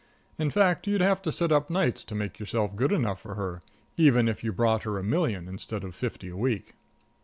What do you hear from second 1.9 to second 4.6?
to make yourself good enough for her, even if you